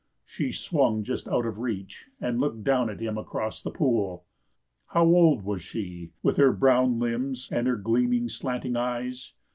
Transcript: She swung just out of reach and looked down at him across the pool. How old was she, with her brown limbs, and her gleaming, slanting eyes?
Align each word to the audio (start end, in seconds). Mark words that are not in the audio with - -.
She 0.25 0.51
swung 0.51 1.03
just 1.03 1.27
out 1.27 1.45
of 1.45 1.59
reach 1.59 2.07
and 2.19 2.39
looked 2.39 2.63
down 2.63 2.89
at 2.89 2.99
him 2.99 3.19
across 3.19 3.61
the 3.61 3.69
pool. 3.69 4.25
How 4.87 5.05
old 5.05 5.43
was 5.43 5.61
she, 5.61 6.09
with 6.23 6.37
her 6.37 6.51
brown 6.53 6.97
limbs, 6.97 7.47
and 7.51 7.67
her 7.67 7.77
gleaming, 7.77 8.27
slanting 8.27 8.75
eyes? 8.75 9.33